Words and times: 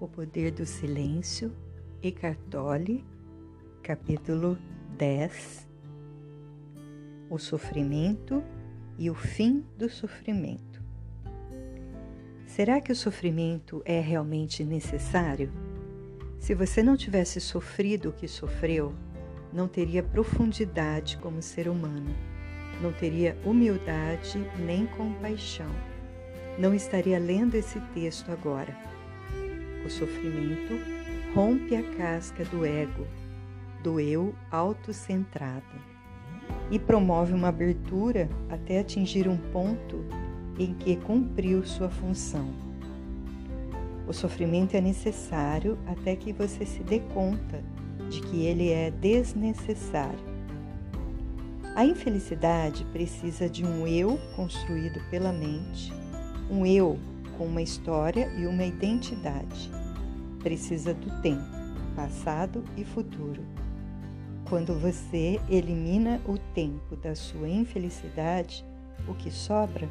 O 0.00 0.08
Poder 0.08 0.50
do 0.50 0.64
Silêncio, 0.64 1.54
Eckhart 2.02 2.38
Tolle, 2.48 3.04
capítulo 3.82 4.56
10 4.96 5.68
O 7.28 7.36
sofrimento 7.36 8.42
e 8.96 9.10
o 9.10 9.14
fim 9.14 9.62
do 9.76 9.90
sofrimento. 9.90 10.82
Será 12.46 12.80
que 12.80 12.90
o 12.90 12.96
sofrimento 12.96 13.82
é 13.84 14.00
realmente 14.00 14.64
necessário? 14.64 15.52
Se 16.38 16.54
você 16.54 16.82
não 16.82 16.96
tivesse 16.96 17.38
sofrido 17.38 18.08
o 18.08 18.12
que 18.14 18.26
sofreu, 18.26 18.94
não 19.52 19.68
teria 19.68 20.02
profundidade 20.02 21.18
como 21.18 21.42
ser 21.42 21.68
humano, 21.68 22.16
não 22.80 22.90
teria 22.90 23.36
humildade 23.44 24.38
nem 24.64 24.86
compaixão. 24.86 25.70
Não 26.58 26.74
estaria 26.74 27.18
lendo 27.18 27.54
esse 27.54 27.78
texto 27.92 28.32
agora 28.32 28.74
o 29.84 29.90
sofrimento 29.90 30.78
rompe 31.34 31.76
a 31.76 31.82
casca 31.82 32.44
do 32.44 32.64
ego, 32.64 33.06
do 33.82 34.00
eu 34.00 34.34
autocentrado, 34.50 35.64
e 36.70 36.78
promove 36.78 37.32
uma 37.32 37.48
abertura 37.48 38.28
até 38.48 38.80
atingir 38.80 39.28
um 39.28 39.36
ponto 39.36 40.04
em 40.58 40.74
que 40.74 40.96
cumpriu 40.96 41.64
sua 41.64 41.88
função. 41.88 42.48
O 44.06 44.12
sofrimento 44.12 44.74
é 44.74 44.80
necessário 44.80 45.78
até 45.86 46.16
que 46.16 46.32
você 46.32 46.66
se 46.66 46.82
dê 46.82 47.00
conta 47.14 47.62
de 48.10 48.20
que 48.20 48.44
ele 48.44 48.70
é 48.70 48.90
desnecessário. 48.90 50.18
A 51.76 51.84
infelicidade 51.84 52.84
precisa 52.86 53.48
de 53.48 53.64
um 53.64 53.86
eu 53.86 54.18
construído 54.34 55.00
pela 55.08 55.32
mente, 55.32 55.92
um 56.50 56.66
eu 56.66 56.98
com 57.38 57.46
uma 57.46 57.62
história 57.62 58.26
e 58.36 58.46
uma 58.46 58.64
identidade. 58.64 59.70
Precisa 60.42 60.94
do 60.94 61.20
tempo, 61.20 61.44
passado 61.94 62.64
e 62.74 62.82
futuro. 62.82 63.44
Quando 64.48 64.72
você 64.72 65.38
elimina 65.50 66.18
o 66.26 66.38
tempo 66.54 66.96
da 66.96 67.14
sua 67.14 67.46
infelicidade, 67.46 68.64
o 69.06 69.14
que 69.14 69.30
sobra? 69.30 69.86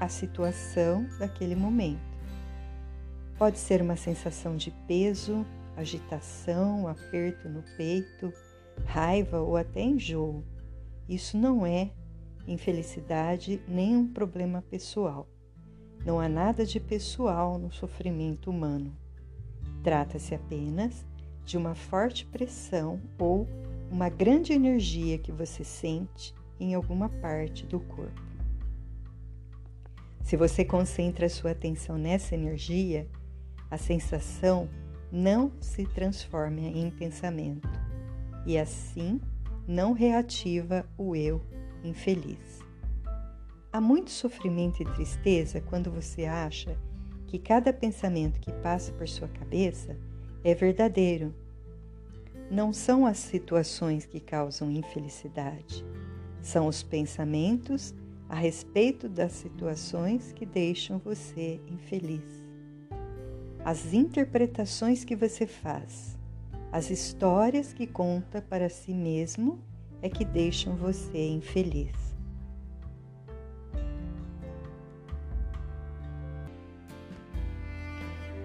A 0.00 0.08
situação 0.08 1.06
daquele 1.18 1.54
momento. 1.54 2.00
Pode 3.36 3.58
ser 3.58 3.82
uma 3.82 3.94
sensação 3.94 4.56
de 4.56 4.70
peso, 4.88 5.44
agitação, 5.76 6.88
aperto 6.88 7.46
no 7.46 7.62
peito, 7.76 8.32
raiva 8.86 9.38
ou 9.38 9.58
até 9.58 9.82
enjoo. 9.82 10.42
Isso 11.06 11.36
não 11.36 11.66
é 11.66 11.90
infelicidade 12.48 13.60
nem 13.68 13.94
um 13.94 14.10
problema 14.10 14.62
pessoal. 14.62 15.28
Não 16.06 16.18
há 16.18 16.26
nada 16.28 16.64
de 16.64 16.80
pessoal 16.80 17.58
no 17.58 17.70
sofrimento 17.70 18.50
humano. 18.50 18.96
Trata-se 19.86 20.34
apenas 20.34 21.06
de 21.44 21.56
uma 21.56 21.76
forte 21.76 22.26
pressão 22.26 23.00
ou 23.16 23.46
uma 23.88 24.08
grande 24.08 24.52
energia 24.52 25.16
que 25.16 25.30
você 25.30 25.62
sente 25.62 26.34
em 26.58 26.74
alguma 26.74 27.08
parte 27.08 27.64
do 27.64 27.78
corpo. 27.78 28.20
Se 30.24 30.36
você 30.36 30.64
concentra 30.64 31.28
sua 31.28 31.52
atenção 31.52 31.96
nessa 31.96 32.34
energia, 32.34 33.08
a 33.70 33.78
sensação 33.78 34.68
não 35.12 35.52
se 35.60 35.86
transforma 35.86 36.62
em 36.62 36.90
pensamento 36.90 37.68
e 38.44 38.58
assim 38.58 39.20
não 39.68 39.92
reativa 39.92 40.84
o 40.98 41.14
eu 41.14 41.40
infeliz. 41.84 42.58
Há 43.72 43.80
muito 43.80 44.10
sofrimento 44.10 44.82
e 44.82 44.84
tristeza 44.84 45.60
quando 45.60 45.92
você 45.92 46.24
acha 46.24 46.76
que 47.36 47.38
cada 47.38 47.70
pensamento 47.70 48.40
que 48.40 48.50
passa 48.50 48.90
por 48.92 49.06
sua 49.06 49.28
cabeça 49.28 49.94
é 50.42 50.54
verdadeiro. 50.54 51.34
Não 52.50 52.72
são 52.72 53.04
as 53.04 53.18
situações 53.18 54.06
que 54.06 54.20
causam 54.20 54.70
infelicidade, 54.70 55.84
são 56.40 56.66
os 56.66 56.82
pensamentos 56.82 57.94
a 58.26 58.36
respeito 58.36 59.06
das 59.06 59.32
situações 59.32 60.32
que 60.32 60.46
deixam 60.46 60.98
você 60.98 61.60
infeliz. 61.68 62.24
As 63.62 63.92
interpretações 63.92 65.04
que 65.04 65.14
você 65.14 65.46
faz, 65.46 66.18
as 66.72 66.88
histórias 66.88 67.74
que 67.74 67.86
conta 67.86 68.40
para 68.40 68.70
si 68.70 68.94
mesmo 68.94 69.58
é 70.00 70.08
que 70.08 70.24
deixam 70.24 70.74
você 70.74 71.28
infeliz. 71.28 72.05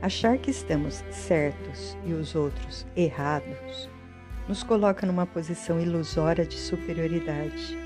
Achar 0.01 0.39
que 0.39 0.49
estamos 0.49 1.03
certos 1.11 1.95
e 2.03 2.13
os 2.13 2.33
outros 2.33 2.87
errados 2.95 3.87
nos 4.47 4.63
coloca 4.63 5.05
numa 5.05 5.27
posição 5.27 5.79
ilusória 5.79 6.43
de 6.43 6.55
superioridade. 6.55 7.77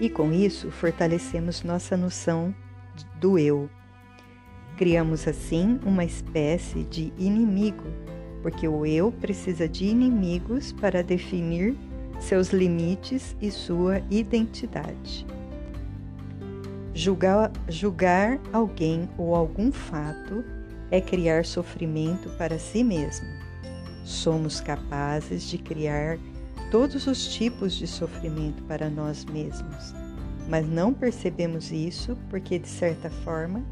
E 0.00 0.08
com 0.08 0.32
isso 0.32 0.70
fortalecemos 0.70 1.62
nossa 1.62 1.98
noção 1.98 2.54
do 3.20 3.38
eu. 3.38 3.68
Criamos 4.78 5.28
assim 5.28 5.78
uma 5.84 6.02
espécie 6.02 6.82
de 6.84 7.12
inimigo, 7.18 7.84
porque 8.42 8.66
o 8.66 8.86
eu 8.86 9.12
precisa 9.12 9.68
de 9.68 9.84
inimigos 9.84 10.72
para 10.72 11.02
definir 11.02 11.76
seus 12.18 12.54
limites 12.54 13.36
e 13.38 13.50
sua 13.50 14.00
identidade. 14.10 15.26
Julgar, 16.94 17.52
julgar 17.68 18.40
alguém 18.50 19.06
ou 19.18 19.34
algum 19.34 19.70
fato 19.70 20.42
é 20.90 21.00
criar 21.00 21.44
sofrimento 21.44 22.28
para 22.30 22.58
si 22.58 22.82
mesmo. 22.82 23.28
Somos 24.04 24.60
capazes 24.60 25.44
de 25.44 25.58
criar 25.58 26.18
todos 26.70 27.06
os 27.06 27.28
tipos 27.28 27.74
de 27.74 27.86
sofrimento 27.86 28.62
para 28.64 28.88
nós 28.88 29.24
mesmos, 29.24 29.94
mas 30.48 30.68
não 30.68 30.92
percebemos 30.92 31.70
isso 31.70 32.16
porque, 32.28 32.58
de 32.58 32.68
certa 32.68 33.10
forma, 33.10 33.64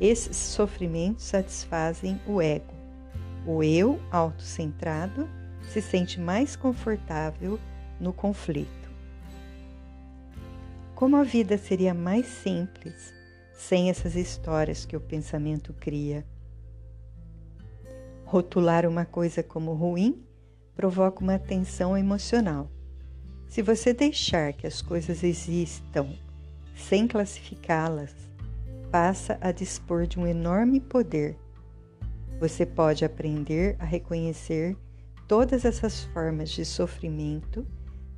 esses 0.00 0.36
sofrimentos 0.36 1.24
satisfazem 1.24 2.20
o 2.26 2.40
ego. 2.40 2.74
O 3.46 3.62
eu 3.62 4.00
autocentrado 4.10 5.28
se 5.70 5.80
sente 5.80 6.20
mais 6.20 6.56
confortável 6.56 7.58
no 8.00 8.12
conflito. 8.12 8.84
Como 10.94 11.16
a 11.16 11.22
vida 11.22 11.58
seria 11.58 11.92
mais 11.92 12.26
simples 12.26 13.12
sem 13.52 13.90
essas 13.90 14.14
histórias 14.14 14.84
que 14.84 14.96
o 14.96 15.00
pensamento 15.00 15.72
cria? 15.74 16.24
Rotular 18.24 18.86
uma 18.86 19.04
coisa 19.04 19.42
como 19.42 19.74
ruim 19.74 20.24
provoca 20.74 21.22
uma 21.22 21.38
tensão 21.38 21.96
emocional. 21.96 22.70
Se 23.48 23.62
você 23.62 23.92
deixar 23.92 24.52
que 24.52 24.66
as 24.66 24.82
coisas 24.82 25.22
existam 25.22 26.08
sem 26.74 27.06
classificá-las, 27.06 28.14
passa 28.90 29.38
a 29.40 29.52
dispor 29.52 30.06
de 30.06 30.18
um 30.18 30.26
enorme 30.26 30.80
poder. 30.80 31.36
Você 32.40 32.66
pode 32.66 33.04
aprender 33.04 33.76
a 33.78 33.84
reconhecer 33.84 34.76
todas 35.28 35.64
essas 35.64 36.04
formas 36.04 36.50
de 36.50 36.64
sofrimento 36.64 37.66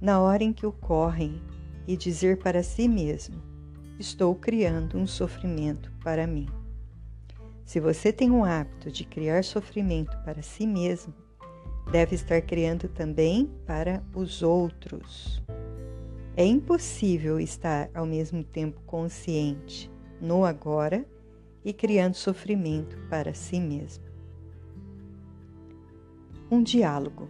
na 0.00 0.20
hora 0.20 0.42
em 0.42 0.52
que 0.52 0.66
ocorrem 0.66 1.42
e 1.86 1.96
dizer 1.96 2.38
para 2.38 2.62
si 2.62 2.88
mesmo: 2.88 3.40
Estou 3.98 4.34
criando 4.34 4.98
um 4.98 5.06
sofrimento 5.06 5.90
para 6.02 6.26
mim. 6.26 6.46
Se 7.66 7.81
você 7.81 8.12
tem 8.12 8.31
um 8.31 8.44
hábito 8.44 8.93
de 8.93 9.04
criar 9.04 9.43
sofrimento 9.43 10.16
para 10.25 10.41
si 10.41 10.65
mesmo, 10.65 11.12
deve 11.91 12.15
estar 12.15 12.41
criando 12.41 12.88
também 12.88 13.50
para 13.66 14.04
os 14.15 14.41
outros. 14.41 15.43
É 16.37 16.44
impossível 16.47 17.41
estar 17.41 17.91
ao 17.93 18.06
mesmo 18.06 18.44
tempo 18.44 18.81
consciente 18.86 19.91
no 20.21 20.45
agora 20.45 21.04
e 21.65 21.72
criando 21.72 22.15
sofrimento 22.15 22.97
para 23.10 23.34
si 23.34 23.59
mesmo. 23.59 24.04
Um 26.48 26.62
diálogo. 26.62 27.28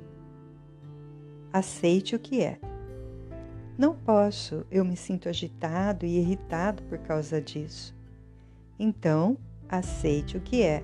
Aceite 1.50 2.14
o 2.14 2.18
que 2.18 2.42
é. 2.42 2.60
Não 3.78 3.94
posso, 3.94 4.66
eu 4.70 4.84
me 4.84 4.98
sinto 4.98 5.30
agitado 5.30 6.04
e 6.04 6.18
irritado 6.18 6.82
por 6.82 6.98
causa 6.98 7.40
disso. 7.40 7.96
Então, 8.78 9.38
aceite 9.68 10.36
o 10.36 10.40
que 10.40 10.62
é. 10.62 10.82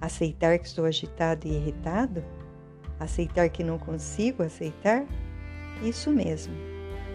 Aceitar 0.00 0.58
que 0.58 0.66
estou 0.66 0.84
agitado 0.84 1.46
e 1.46 1.52
irritado? 1.52 2.24
Aceitar 2.98 3.48
que 3.48 3.62
não 3.62 3.78
consigo 3.78 4.42
aceitar? 4.42 5.04
Isso 5.82 6.10
mesmo. 6.10 6.54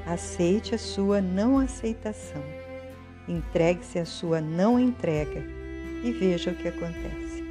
Aceite 0.06 0.76
a 0.76 0.78
sua 0.78 1.22
não 1.22 1.60
aceitação. 1.60 2.42
Entregue-se 3.28 4.00
à 4.00 4.06
sua 4.06 4.40
não 4.40 4.80
entrega 4.80 5.44
e 6.04 6.12
veja 6.12 6.52
o 6.52 6.56
que 6.56 6.68
acontece. 6.68 7.44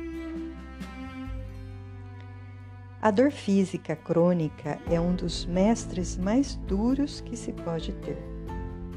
A 3.03 3.11
dor 3.11 3.31
física 3.31 3.95
crônica 3.95 4.79
é 4.91 4.99
um 4.99 5.15
dos 5.15 5.45
mestres 5.45 6.17
mais 6.17 6.57
duros 6.67 7.21
que 7.21 7.37
se 7.37 7.53
pode 7.53 7.93
ter. 7.93 8.17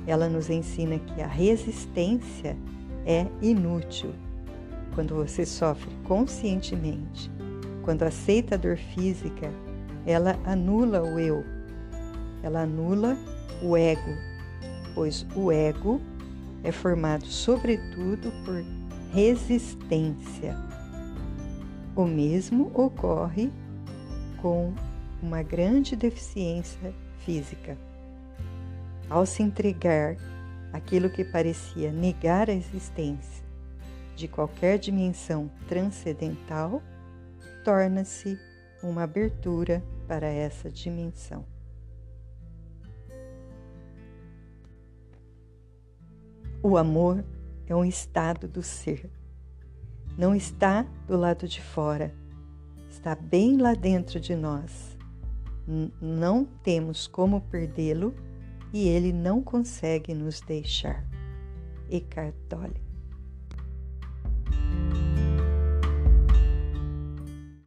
Ela 0.06 0.30
nos 0.30 0.50
ensina 0.50 0.98
que 0.98 1.22
a 1.22 1.28
resistência 1.28 2.56
é 3.08 3.26
inútil. 3.42 4.14
quando 4.94 5.14
você 5.14 5.46
sofre 5.46 5.92
conscientemente, 6.06 7.32
quando 7.84 8.02
aceita 8.02 8.56
a 8.56 8.58
dor 8.58 8.78
física, 8.78 9.52
ela 10.08 10.36
anula 10.44 11.04
o 11.04 11.20
eu, 11.20 11.44
ela 12.42 12.64
anula 12.64 13.16
o 13.62 13.78
ego, 13.78 14.12
pois 14.96 15.24
o 15.36 15.52
ego 15.52 16.02
é 16.64 16.72
formado 16.72 17.28
sobretudo 17.28 18.32
por 18.44 18.66
resistência. 19.14 20.58
O 21.96 22.06
mesmo 22.06 22.72
ocorre 22.74 23.52
com 24.42 24.74
uma 25.22 25.44
grande 25.44 25.96
deficiência 25.96 26.92
física. 27.20 27.78
Ao 29.10 29.26
se 29.26 29.44
entregar 29.44 30.18
aquilo 30.78 31.10
que 31.10 31.24
parecia 31.24 31.92
negar 31.92 32.50
a 32.50 32.54
existência 32.54 33.46
de 34.16 34.28
qualquer 34.28 34.80
dimensão 34.80 35.50
transcendental, 35.68 36.82
torna-se 37.64 38.40
uma 38.82 39.04
abertura 39.04 39.84
para 40.08 40.28
essa 40.28 40.72
dimensão. 40.72 41.46
O 46.64 46.78
amor 46.78 47.24
é 47.68 47.76
um 47.76 47.86
estado 47.86 48.48
do 48.48 48.64
ser. 48.64 49.10
Não 50.18 50.34
está 50.34 50.84
do 51.06 51.16
lado 51.16 51.48
de 51.48 51.62
fora, 51.62 52.14
está 52.90 53.14
bem 53.14 53.58
lá 53.58 53.76
dentro 53.76 54.20
de 54.20 54.36
nós. 54.36 54.98
Não 56.02 56.44
temos 56.64 57.06
como 57.06 57.42
perdê-lo 57.42 58.16
e 58.74 58.88
ele 58.88 59.14
não 59.14 59.42
consegue 59.42 60.14
nos 60.14 60.42
deixar. 60.42 61.04
Eckhart 61.90 62.36
Tolle 62.50 62.87